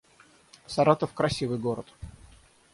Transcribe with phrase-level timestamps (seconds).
[0.65, 1.85] Саратов— красивый город